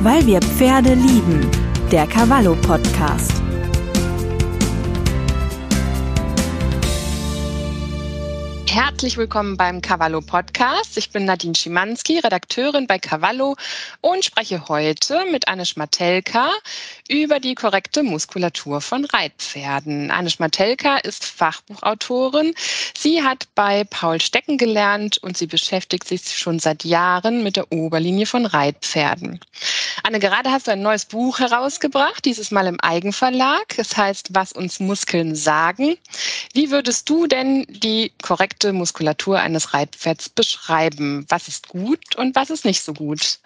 [0.00, 1.50] Weil wir Pferde lieben.
[1.90, 3.32] Der Cavallo Podcast.
[8.68, 10.96] Herzlich willkommen beim Cavallo Podcast.
[10.98, 13.56] Ich bin Nadine Schimanski, Redakteurin bei Cavallo
[14.00, 16.52] und spreche heute mit Anne Schmatelka
[17.08, 20.10] über die korrekte Muskulatur von Reitpferden.
[20.10, 22.54] Anne Schmatelka ist Fachbuchautorin.
[22.96, 27.72] Sie hat bei Paul Stecken gelernt und sie beschäftigt sich schon seit Jahren mit der
[27.72, 29.40] Oberlinie von Reitpferden.
[30.02, 33.78] Anne, gerade hast du ein neues Buch herausgebracht, dieses Mal im Eigenverlag.
[33.78, 35.96] Es heißt, was uns Muskeln sagen.
[36.52, 41.24] Wie würdest du denn die korrekte Muskulatur eines Reitpferds beschreiben?
[41.28, 43.38] Was ist gut und was ist nicht so gut?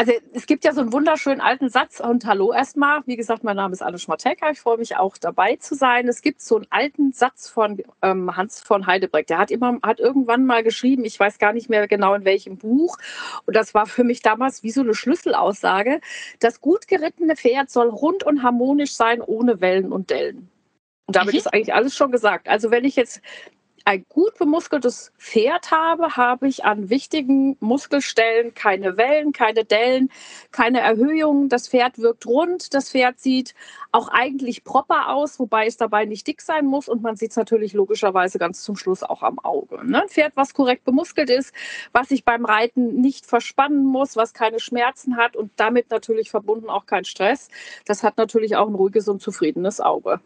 [0.00, 3.00] Also es gibt ja so einen wunderschönen alten Satz und hallo erstmal.
[3.06, 4.48] Wie gesagt, mein Name ist Anne Schmateka.
[4.48, 6.06] Ich freue mich auch dabei zu sein.
[6.06, 9.26] Es gibt so einen alten Satz von ähm, Hans von Heidebreck.
[9.26, 12.58] Der hat immer, hat irgendwann mal geschrieben, ich weiß gar nicht mehr genau in welchem
[12.58, 12.96] Buch.
[13.44, 16.00] Und das war für mich damals wie so eine Schlüsselaussage.
[16.38, 20.48] Das gut gerittene Pferd soll rund und harmonisch sein, ohne Wellen und Dellen.
[21.06, 21.38] Und damit mhm.
[21.38, 22.48] ist eigentlich alles schon gesagt.
[22.48, 23.20] Also wenn ich jetzt
[23.88, 30.10] ein gut bemuskeltes Pferd habe, habe ich an wichtigen Muskelstellen keine Wellen, keine Dellen,
[30.52, 31.48] keine Erhöhungen.
[31.48, 33.54] Das Pferd wirkt rund, das Pferd sieht
[33.90, 37.38] auch eigentlich proper aus, wobei es dabei nicht dick sein muss und man sieht es
[37.38, 39.82] natürlich logischerweise ganz zum Schluss auch am Auge.
[39.82, 40.02] Ne?
[40.02, 41.54] Ein Pferd, was korrekt bemuskelt ist,
[41.92, 46.68] was sich beim Reiten nicht verspannen muss, was keine Schmerzen hat und damit natürlich verbunden
[46.68, 47.48] auch kein Stress,
[47.86, 50.20] das hat natürlich auch ein ruhiges und zufriedenes Auge.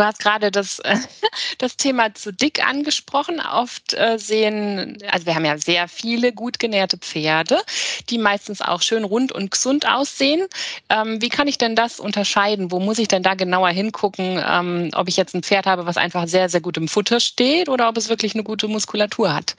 [0.00, 0.96] Du hast gerade das, äh,
[1.58, 3.38] das Thema zu dick angesprochen.
[3.38, 7.58] Oft äh, sehen, also wir haben ja sehr viele gut genährte Pferde,
[8.08, 10.48] die meistens auch schön rund und gesund aussehen.
[10.88, 12.70] Ähm, wie kann ich denn das unterscheiden?
[12.70, 15.98] Wo muss ich denn da genauer hingucken, ähm, ob ich jetzt ein Pferd habe, was
[15.98, 19.54] einfach sehr, sehr gut im Futter steht oder ob es wirklich eine gute Muskulatur hat?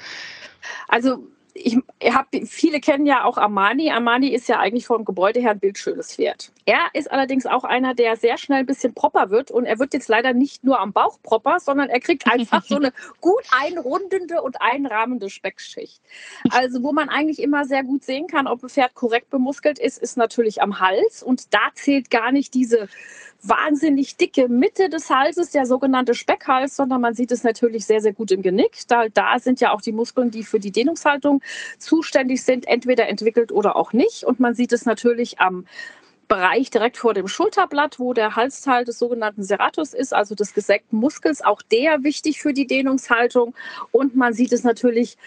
[0.88, 1.20] Also
[1.54, 3.92] ich, ich hab, viele kennen ja auch Armani.
[3.92, 6.52] Armani ist ja eigentlich vom Gebäude her ein bildschönes Pferd.
[6.66, 9.52] Er ist allerdings auch einer, der sehr schnell ein bisschen proper wird.
[9.52, 12.76] Und er wird jetzt leider nicht nur am Bauch proper, sondern er kriegt einfach so
[12.76, 16.02] eine gut einrundende und einrahmende Speckschicht.
[16.50, 19.98] Also wo man eigentlich immer sehr gut sehen kann, ob ein Pferd korrekt bemuskelt ist,
[19.98, 21.24] ist natürlich am Hals.
[21.24, 22.88] Und da zählt gar nicht diese
[23.44, 28.14] wahnsinnig dicke Mitte des Halses, der sogenannte Speckhals, sondern man sieht es natürlich sehr, sehr
[28.14, 28.80] gut im Genick.
[28.88, 31.42] Da, da sind ja auch die Muskeln, die für die Dehnungshaltung
[31.78, 34.24] zuständig sind, entweder entwickelt oder auch nicht.
[34.24, 35.66] Und man sieht es natürlich am
[36.28, 40.98] Bereich direkt vor dem Schulterblatt, wo der Halsteil des sogenannten Serratus ist, also des gesägten
[40.98, 43.54] Muskels, auch der wichtig für die Dehnungshaltung.
[43.92, 45.18] Und man sieht es natürlich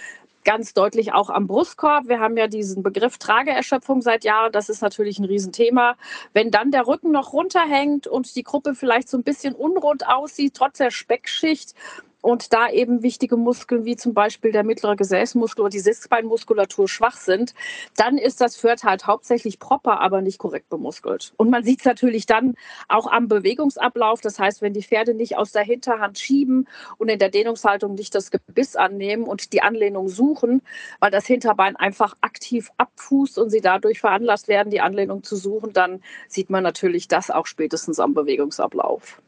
[0.45, 2.09] ganz deutlich auch am Brustkorb.
[2.09, 4.53] Wir haben ja diesen Begriff Trageerschöpfung seit Jahren.
[4.53, 5.97] Das ist natürlich ein Riesenthema.
[6.33, 10.55] Wenn dann der Rücken noch runterhängt und die Gruppe vielleicht so ein bisschen unrund aussieht,
[10.55, 11.75] trotz der Speckschicht,
[12.25, 17.19] und da eben wichtige Muskeln wie zum Beispiel der mittlere Gesäßmuskel oder die Sitzbeinmuskulatur schwach
[17.19, 17.53] sind,
[17.99, 21.35] dann ist das Pferd halt hauptsächlich proper, aber nicht korrekt bemuskelt.
[21.37, 22.55] Und man sieht es natürlich dann
[22.89, 24.23] auch am Bewegungsablauf.
[24.23, 28.15] Das heißt, wenn die Pferde nicht aus der Hinterhand schieben und in der Dehnungshaltung nicht
[28.15, 30.63] das Gebiss annehmen und die Anlehnung suchen,
[31.01, 35.75] weil das Hinterbein einfach aktiv abfußt und sie dadurch veranlasst werden, die Anlehnung zu suchen,
[35.75, 39.21] dann sieht man natürlich das auch spätestens am Bewegungsablauf.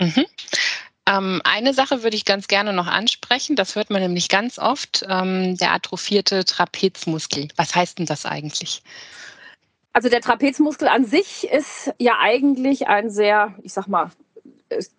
[0.00, 0.24] Mhm.
[1.08, 3.56] Ähm, eine Sache würde ich ganz gerne noch ansprechen.
[3.56, 5.06] Das hört man nämlich ganz oft.
[5.08, 7.48] Ähm, der atrophierte Trapezmuskel.
[7.56, 8.82] Was heißt denn das eigentlich?
[9.94, 14.10] Also der Trapezmuskel an sich ist ja eigentlich ein sehr, ich sag mal,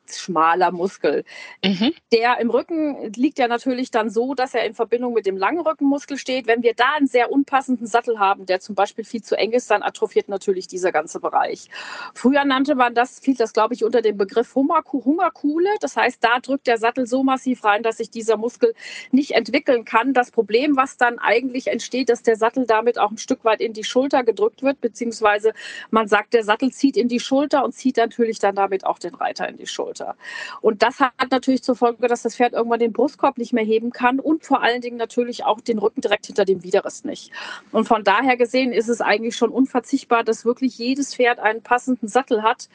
[0.07, 1.23] schmaler Muskel.
[1.63, 1.93] Mhm.
[2.11, 5.59] Der im Rücken liegt ja natürlich dann so, dass er in Verbindung mit dem langen
[5.59, 6.47] Rückenmuskel steht.
[6.47, 9.69] Wenn wir da einen sehr unpassenden Sattel haben, der zum Beispiel viel zu eng ist,
[9.69, 11.69] dann atrophiert natürlich dieser ganze Bereich.
[12.13, 15.69] Früher nannte man das, fiel das glaube ich unter dem Begriff Hungerkuhle.
[15.81, 18.73] Das heißt, da drückt der Sattel so massiv rein, dass sich dieser Muskel
[19.11, 20.13] nicht entwickeln kann.
[20.13, 23.73] Das Problem, was dann eigentlich entsteht, dass der Sattel damit auch ein Stück weit in
[23.73, 25.53] die Schulter gedrückt wird, beziehungsweise
[25.91, 29.15] man sagt, der Sattel zieht in die Schulter und zieht natürlich dann damit auch den
[29.15, 30.15] Reiter in die Schulter.
[30.61, 33.91] Und das hat natürlich zur Folge, dass das Pferd irgendwann den Brustkorb nicht mehr heben
[33.91, 37.31] kann und vor allen Dingen natürlich auch den Rücken direkt hinter dem Widerriss nicht.
[37.71, 42.07] Und von daher gesehen ist es eigentlich schon unverzichtbar, dass wirklich jedes Pferd einen passenden
[42.07, 42.69] Sattel hat,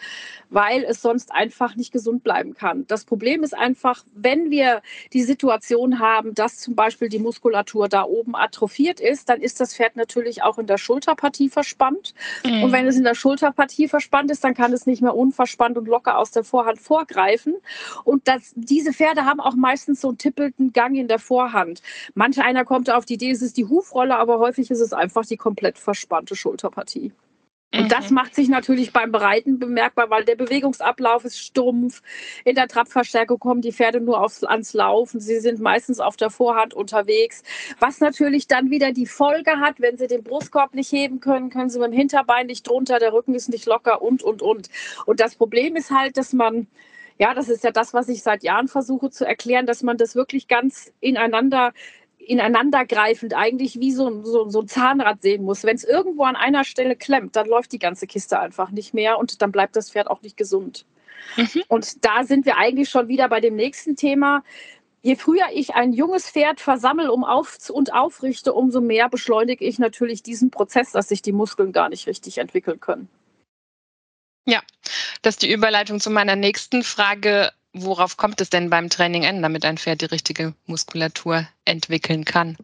[0.51, 2.87] weil es sonst einfach nicht gesund bleiben kann.
[2.87, 4.83] Das Problem ist einfach, wenn wir
[5.13, 9.75] die Situation haben, dass zum Beispiel die Muskulatur da oben atrophiert ist, dann ist das
[9.75, 12.15] Pferd natürlich auch in der Schulterpartie verspannt.
[12.45, 12.65] Mhm.
[12.65, 15.87] Und wenn es in der Schulterpartie verspannt ist, dann kann es nicht mehr unverspannt und
[15.87, 17.55] locker aus der Vorhand vorgreifen greifen.
[18.05, 21.83] Und das, diese Pferde haben auch meistens so einen tippelnden Gang in der Vorhand.
[22.15, 25.25] Manch einer kommt auf die Idee, es ist die Hufrolle, aber häufig ist es einfach
[25.25, 27.13] die komplett verspannte Schulterpartie.
[27.79, 28.15] Und das mhm.
[28.15, 32.03] macht sich natürlich beim Bereiten bemerkbar, weil der Bewegungsablauf ist stumpf.
[32.45, 35.21] In der Trabverstärkung kommen die Pferde nur aufs, ans Laufen.
[35.21, 37.43] Sie sind meistens auf der Vorhand unterwegs.
[37.81, 41.71] Was natürlich dann wieder die Folge hat, wenn sie den Brustkorb nicht heben können, können
[41.71, 44.69] sie mit dem Hinterbein nicht drunter, der Rücken ist nicht locker und, und, und.
[45.07, 46.67] Und das Problem ist halt, dass man
[47.19, 50.17] ja, das ist ja das, was ich seit Jahren versuche zu erklären, dass man das
[50.17, 51.73] wirklich ganz ineinander
[52.27, 55.65] ineinandergreifend eigentlich wie so, so, so ein Zahnrad sehen muss.
[55.65, 59.19] Wenn es irgendwo an einer Stelle klemmt, dann läuft die ganze Kiste einfach nicht mehr
[59.19, 60.87] und dann bleibt das Pferd auch nicht gesund.
[61.37, 61.63] Mhm.
[61.69, 64.43] Und da sind wir eigentlich schon wieder bei dem nächsten Thema.
[65.03, 69.79] Je früher ich ein junges Pferd versammle um auf und aufrichte, umso mehr beschleunige ich
[69.79, 73.09] natürlich diesen Prozess, dass sich die Muskeln gar nicht richtig entwickeln können.
[74.47, 74.61] Ja,
[75.23, 79.43] das ist die Überleitung zu meiner nächsten Frage worauf kommt es denn beim Training an,
[79.43, 82.57] damit ein Pferd die richtige Muskulatur entwickeln kann?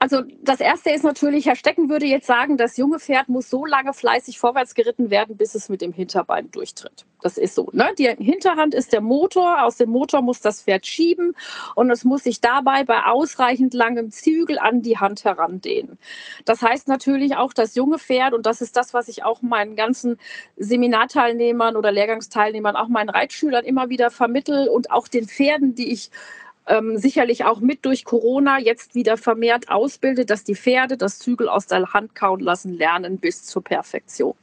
[0.00, 3.66] Also das erste ist natürlich, Herr Stecken würde jetzt sagen, das junge Pferd muss so
[3.66, 7.04] lange fleißig vorwärts geritten werden, bis es mit dem Hinterbein durchtritt.
[7.20, 7.68] Das ist so.
[7.72, 7.88] Ne?
[7.98, 9.64] Die Hinterhand ist der Motor.
[9.64, 11.34] Aus dem Motor muss das Pferd schieben
[11.74, 15.98] und es muss sich dabei bei ausreichend langem Zügel an die Hand herandehnen.
[16.44, 19.74] Das heißt natürlich auch das junge Pferd und das ist das, was ich auch meinen
[19.74, 20.18] ganzen
[20.56, 26.12] Seminarteilnehmern oder Lehrgangsteilnehmern, auch meinen Reitschülern immer wieder vermittel und auch den Pferden, die ich
[26.68, 31.48] ähm, sicherlich auch mit durch Corona jetzt wieder vermehrt ausbildet, dass die Pferde das Zügel
[31.48, 34.34] aus der Hand kauen lassen lernen bis zur Perfektion.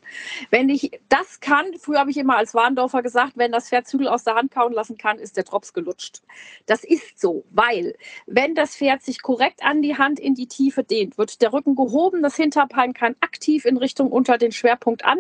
[0.50, 4.07] Wenn ich das kann, früher habe ich immer als Warndorfer gesagt, wenn das Pferd Zügel
[4.07, 6.22] aus der Hand kauen lassen kann, ist der Drops gelutscht.
[6.66, 7.95] Das ist so, weil
[8.25, 11.75] wenn das Pferd sich korrekt an die Hand in die Tiefe dehnt, wird der Rücken
[11.75, 15.18] gehoben, das Hinterbein kann aktiv in Richtung unter den Schwerpunkt an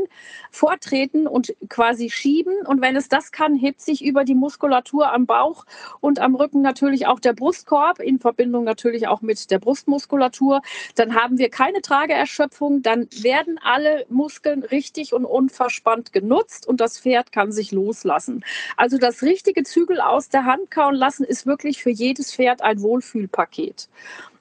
[0.51, 2.65] vortreten und quasi schieben.
[2.65, 5.65] Und wenn es das kann, hebt sich über die Muskulatur am Bauch
[5.99, 10.61] und am Rücken natürlich auch der Brustkorb in Verbindung natürlich auch mit der Brustmuskulatur.
[10.95, 16.99] Dann haben wir keine Trageerschöpfung, dann werden alle Muskeln richtig und unverspannt genutzt und das
[16.99, 18.45] Pferd kann sich loslassen.
[18.77, 22.81] Also das richtige Zügel aus der Hand kauen lassen ist wirklich für jedes Pferd ein
[22.81, 23.89] Wohlfühlpaket.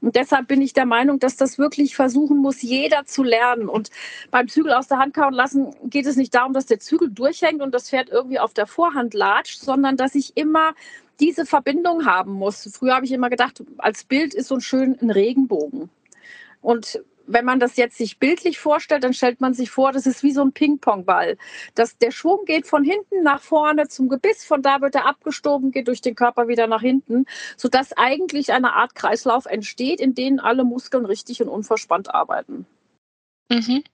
[0.05, 3.71] Und deshalb bin ich der Meinung, dass das wirklich versuchen muss, jeder zu lernen.
[3.71, 3.91] Und
[4.31, 7.63] beim Zügel aus der Hand kauen lassen geht es nicht darum, dass der Zügel durchhängt
[7.63, 10.75] und das Pferd irgendwie auf der Vorhand latscht, sondern dass ich immer
[11.21, 12.69] diese Verbindung haben muss.
[12.73, 15.91] Früher habe ich immer gedacht, als Bild ist so ein schön ein Regenbogen.
[16.61, 20.23] Und wenn man das jetzt sich bildlich vorstellt, dann stellt man sich vor, das ist
[20.23, 21.39] wie so ein Ping-Pong-Ball.
[22.01, 25.89] der Schwung geht von hinten nach vorne zum Gebiss, von da wird er abgestoben, geht
[25.89, 27.25] durch den Körper wieder nach hinten,
[27.57, 32.67] sodass eigentlich eine Art Kreislauf entsteht, in dem alle Muskeln richtig und unverspannt arbeiten.
[33.51, 33.85] Mhm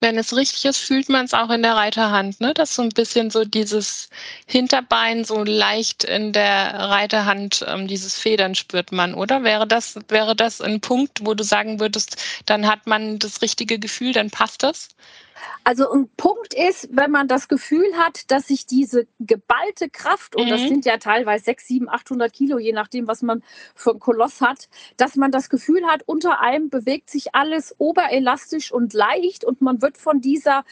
[0.00, 2.54] wenn es richtig ist, fühlt man es auch in der Reiterhand, ne?
[2.54, 4.08] Dass so ein bisschen so dieses
[4.46, 9.42] Hinterbein so leicht in der Reiterhand, ähm, dieses Federn spürt man, oder?
[9.44, 12.16] Wäre das, wäre das ein Punkt, wo du sagen würdest,
[12.46, 14.88] dann hat man das richtige Gefühl, dann passt das?
[15.64, 20.46] Also ein Punkt ist, wenn man das Gefühl hat, dass sich diese geballte Kraft, und
[20.46, 20.50] mhm.
[20.50, 23.42] das sind ja teilweise 6, 7, 800 Kilo, je nachdem, was man
[23.74, 28.72] für einen Koloss hat, dass man das Gefühl hat, unter einem bewegt sich alles oberelastisch
[28.72, 30.64] und leicht und man wird von dieser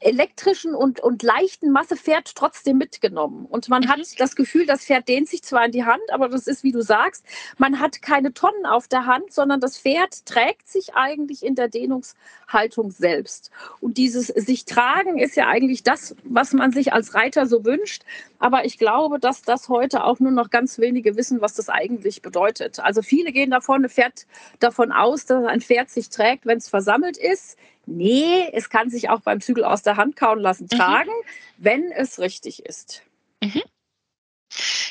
[0.00, 3.46] elektrischen und, und leichten Masse fährt trotzdem mitgenommen.
[3.46, 3.88] Und man mhm.
[3.88, 6.72] hat das Gefühl, das Pferd dehnt sich zwar in die Hand, aber das ist, wie
[6.72, 7.24] du sagst,
[7.56, 11.68] man hat keine Tonnen auf der Hand, sondern das Pferd trägt sich eigentlich in der
[11.68, 13.50] Dehnungshaltung selbst.
[13.80, 18.02] Und dieses sich tragen ist ja eigentlich das, was man sich als Reiter so wünscht.
[18.38, 22.20] Aber ich glaube, dass das heute auch nur noch ganz wenige wissen, was das eigentlich
[22.20, 22.80] bedeutet.
[22.80, 24.26] Also viele gehen davon, Pferd
[24.60, 27.56] davon aus, dass ein Pferd sich trägt, wenn es versammelt ist.
[27.86, 30.76] Nee, es kann sich auch beim Zügel aus der Hand kauen lassen mhm.
[30.76, 31.24] tragen, mhm.
[31.58, 33.02] wenn es richtig ist.
[33.42, 33.62] Mhm.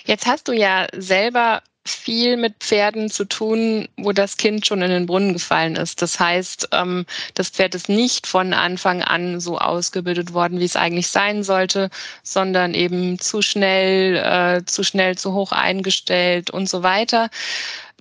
[0.06, 4.90] Jetzt hast du ja selber viel mit Pferden zu tun, wo das Kind schon in
[4.90, 6.02] den Brunnen gefallen ist.
[6.02, 10.76] Das heißt, ähm, das Pferd ist nicht von Anfang an so ausgebildet worden, wie es
[10.76, 11.92] eigentlich sein sollte,
[12.24, 17.30] sondern eben zu schnell, äh, zu schnell, zu hoch eingestellt und so weiter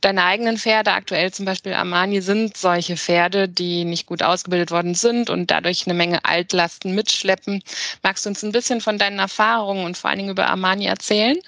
[0.04, 4.94] deine eigenen Pferde, aktuell zum Beispiel Armani, sind solche Pferde, die nicht gut ausgebildet worden
[4.94, 7.62] sind und dadurch eine Menge Altlasten mitschleppen.
[8.02, 11.38] Magst du uns ein bisschen von deinen Erfahrungen und vor allen Dingen über Armani erzählen?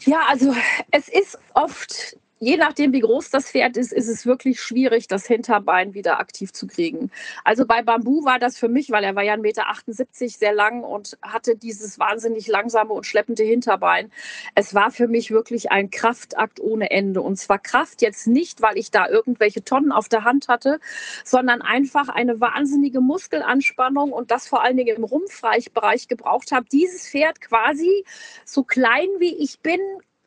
[0.00, 0.54] Ja, also
[0.90, 5.26] es ist oft je nachdem, wie groß das Pferd ist, ist es wirklich schwierig, das
[5.26, 7.10] Hinterbein wieder aktiv zu kriegen.
[7.44, 10.06] Also bei Bambu war das für mich, weil er war ja 1,78 Meter
[10.38, 14.10] sehr lang und hatte dieses wahnsinnig langsame und schleppende Hinterbein.
[14.54, 17.20] Es war für mich wirklich ein Kraftakt ohne Ende.
[17.20, 20.80] Und zwar Kraft jetzt nicht, weil ich da irgendwelche Tonnen auf der Hand hatte,
[21.24, 27.06] sondern einfach eine wahnsinnige Muskelanspannung und das vor allen Dingen im Rumpfbereich gebraucht habe, dieses
[27.06, 28.04] Pferd quasi
[28.46, 29.80] so klein wie ich bin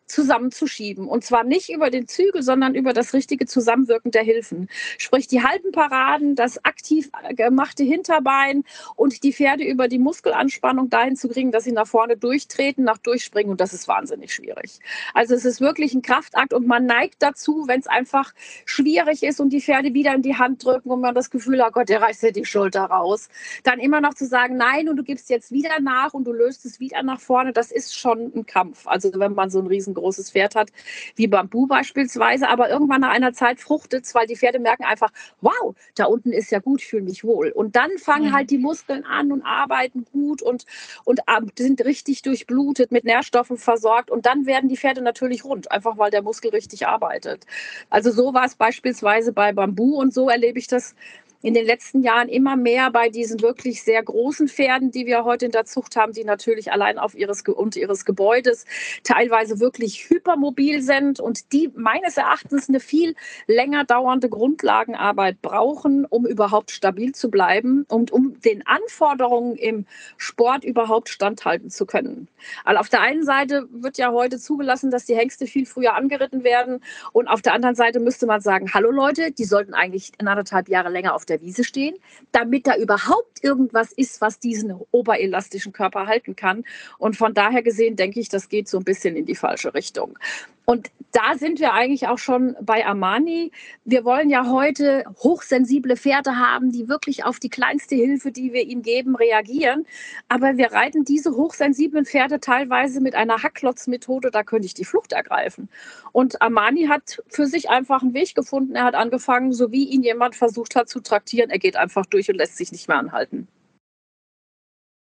[0.06, 1.08] zusammenzuschieben.
[1.08, 4.70] Und zwar nicht über den Zügel, sondern über das richtige Zusammenwirken der Hilfen.
[4.98, 8.64] Sprich die halben Paraden, das aktiv gemachte Hinterbein
[8.96, 12.98] und die Pferde über die Muskelanspannung dahin zu kriegen, dass sie nach vorne durchtreten, nach
[12.98, 13.52] durchspringen.
[13.52, 14.80] Und das ist wahnsinnig schwierig.
[15.14, 18.34] Also es ist wirklich ein Kraftakt und man neigt dazu, wenn es einfach
[18.66, 21.70] schwierig ist und die Pferde wieder in die Hand drücken und man das Gefühl hat,
[21.70, 23.30] oh Gott, der reißt dir die Schulter raus.
[23.64, 26.66] Dann immer noch zu sagen, nein, und du gibst jetzt wieder nach und du löst
[26.66, 28.88] es wieder nach vorne, das ist schon ein Kampf.
[28.88, 29.60] Also wenn man so
[29.94, 30.70] ein großes Pferd hat,
[31.16, 35.12] wie Bambu beispielsweise, aber irgendwann nach einer Zeit fruchtet es, weil die Pferde merken einfach,
[35.42, 37.50] wow, da unten ist ja gut, ich fühle mich wohl.
[37.50, 38.34] Und dann fangen mhm.
[38.34, 40.66] halt die Muskeln an und arbeiten gut und,
[41.04, 41.22] und
[41.58, 46.12] sind richtig durchblutet, mit Nährstoffen versorgt und dann werden die Pferde natürlich rund, einfach weil
[46.12, 47.46] der Muskel richtig arbeitet.
[47.90, 50.96] Also so war es beispielsweise bei Bambu und so erlebe ich das
[51.44, 55.46] in den letzten Jahren immer mehr bei diesen wirklich sehr großen Pferden, die wir heute
[55.46, 58.66] in der Zucht haben, die natürlich allein auf ihres und ihres Gebäudes
[59.04, 66.26] teilweise wirklich hypermobil sind und die meines Erachtens eine viel länger dauernde Grundlagenarbeit brauchen, um
[66.26, 69.86] überhaupt stabil zu bleiben und um den Anforderungen im
[70.16, 72.30] Sport überhaupt standhalten zu können.
[72.64, 76.46] Also auf der einen Seite wird ja heute zugelassen, dass die Hengste viel früher angeritten
[76.46, 76.82] werden
[77.12, 80.88] und auf der anderen Seite müsste man sagen, hallo Leute, die sollten eigentlich anderthalb Jahre
[80.88, 81.96] länger auf der der Wiese stehen,
[82.32, 86.64] damit da überhaupt irgendwas ist, was diesen oberelastischen Körper halten kann.
[86.98, 90.18] Und von daher gesehen denke ich, das geht so ein bisschen in die falsche Richtung.
[90.66, 93.52] Und da sind wir eigentlich auch schon bei Armani.
[93.86, 98.64] Wir wollen ja heute hochsensible Pferde haben, die wirklich auf die kleinste Hilfe, die wir
[98.64, 99.86] ihnen geben, reagieren.
[100.28, 105.14] Aber wir reiten diese hochsensiblen Pferde teilweise mit einer Hacklotzmethode, da könnte ich die Flucht
[105.14, 105.70] ergreifen.
[106.14, 108.76] Und Armani hat für sich einfach einen Weg gefunden.
[108.76, 112.30] Er hat angefangen, so wie ihn jemand versucht hat zu traktieren, er geht einfach durch
[112.30, 113.48] und lässt sich nicht mehr anhalten.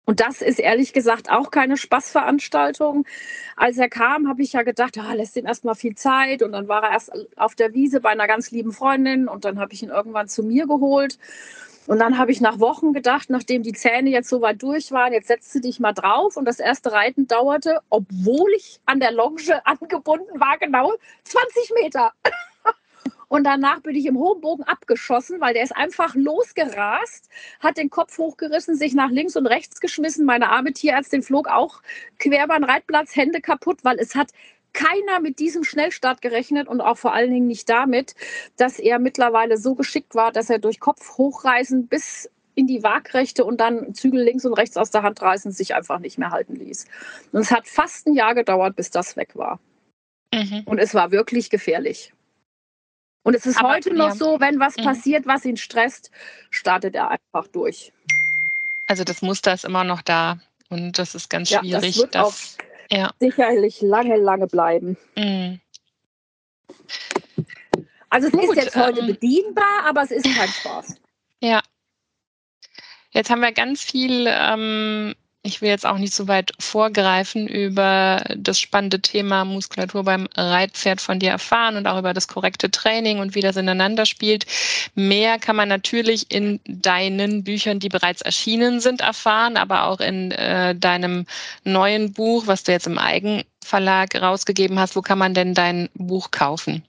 [0.08, 3.04] Und das ist ehrlich gesagt auch keine Spaßveranstaltung.
[3.56, 6.42] Als er kam, habe ich ja gedacht, ah, lässt ihn erstmal viel Zeit.
[6.42, 9.28] Und dann war er erst auf der Wiese bei einer ganz lieben Freundin.
[9.28, 11.18] Und dann habe ich ihn irgendwann zu mir geholt.
[11.86, 15.12] Und dann habe ich nach Wochen gedacht, nachdem die Zähne jetzt so weit durch waren,
[15.12, 16.38] jetzt setzt du dich mal drauf.
[16.38, 20.90] Und das erste Reiten dauerte, obwohl ich an der Longe angebunden war, genau
[21.24, 22.14] 20 Meter.
[23.28, 27.28] Und danach bin ich im hohen Bogen abgeschossen, weil der ist einfach losgerast,
[27.60, 30.24] hat den Kopf hochgerissen, sich nach links und rechts geschmissen.
[30.24, 31.82] Meine arme Tierärztin flog auch
[32.18, 34.30] quer beim Reitplatz, Hände kaputt, weil es hat
[34.72, 38.14] keiner mit diesem Schnellstart gerechnet und auch vor allen Dingen nicht damit,
[38.56, 43.44] dass er mittlerweile so geschickt war, dass er durch Kopf hochreisen bis in die Waagrechte
[43.44, 46.56] und dann Zügel links und rechts aus der Hand reißen sich einfach nicht mehr halten
[46.56, 46.86] ließ.
[47.32, 49.60] Und es hat fast ein Jahr gedauert, bis das weg war.
[50.34, 50.62] Mhm.
[50.64, 52.12] Und es war wirklich gefährlich.
[53.28, 54.84] Und es ist Aber, heute noch so, wenn was mhm.
[54.84, 56.10] passiert, was ihn stresst,
[56.48, 57.92] startet er einfach durch.
[58.86, 60.38] Also das Muster ist immer noch da
[60.70, 61.68] und das ist ganz schwierig.
[61.70, 62.34] Ja, das wird auch
[62.90, 63.12] ja.
[63.20, 64.96] sicherlich lange, lange bleiben.
[65.14, 65.60] Mhm.
[68.08, 70.96] Also es Gut, ist jetzt heute ähm, bedienbar, aber es ist kein Spaß.
[71.40, 71.60] Ja.
[73.10, 78.22] Jetzt haben wir ganz viel ähm, ich will jetzt auch nicht so weit vorgreifen über
[78.36, 83.20] das spannende Thema Muskulatur beim Reitpferd von dir erfahren und auch über das korrekte Training
[83.20, 84.46] und wie das ineinander spielt.
[84.94, 90.32] Mehr kann man natürlich in deinen Büchern, die bereits erschienen sind, erfahren, aber auch in
[90.32, 91.24] äh, deinem
[91.64, 94.96] neuen Buch, was du jetzt im Eigenverlag rausgegeben hast.
[94.96, 96.84] Wo kann man denn dein Buch kaufen?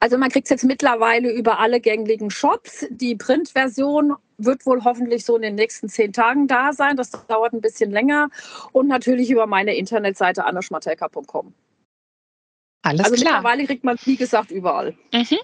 [0.00, 2.86] Also man kriegt es jetzt mittlerweile über alle gängigen Shops.
[2.90, 6.96] Die Printversion wird wohl hoffentlich so in den nächsten zehn Tagen da sein.
[6.96, 8.30] Das dauert ein bisschen länger.
[8.72, 11.54] Und natürlich über meine Internetseite anneschmatelka.com.
[12.82, 13.38] Alles also klar.
[13.38, 14.94] mittlerweile kriegt man, wie gesagt, überall.
[15.12, 15.38] Mhm.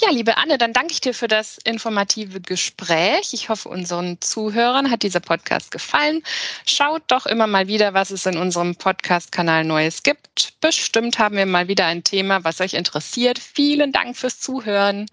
[0.00, 3.32] Ja, liebe Anne, dann danke ich dir für das informative Gespräch.
[3.32, 6.22] Ich hoffe, unseren Zuhörern hat dieser Podcast gefallen.
[6.66, 10.54] Schaut doch immer mal wieder, was es in unserem Podcast-Kanal Neues gibt.
[10.60, 13.38] Bestimmt haben wir mal wieder ein Thema, was euch interessiert.
[13.38, 15.06] Vielen Dank fürs Zuhören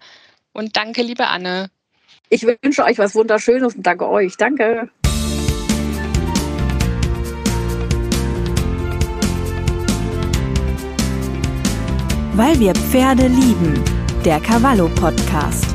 [0.52, 1.70] und danke, liebe Anne.
[2.28, 4.36] Ich wünsche euch was Wunderschönes und danke euch.
[4.36, 4.88] Danke.
[12.34, 13.74] Weil wir Pferde lieben.
[14.24, 15.66] Der Cavallo Podcast.